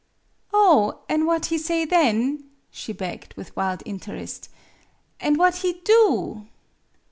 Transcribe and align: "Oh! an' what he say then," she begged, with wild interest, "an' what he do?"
"Oh! 0.51 1.03
an' 1.07 1.27
what 1.27 1.45
he 1.53 1.59
say 1.59 1.85
then," 1.85 2.49
she 2.71 2.91
begged, 2.91 3.35
with 3.35 3.55
wild 3.55 3.83
interest, 3.85 4.49
"an' 5.19 5.37
what 5.37 5.57
he 5.57 5.73
do?" 5.85 6.47